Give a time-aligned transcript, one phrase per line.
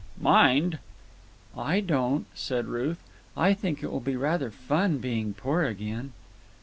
[0.19, 0.79] "Mind!"
[1.55, 3.03] "I don't," said Ruth.
[3.37, 6.13] "I think it will be rather fun being poor again."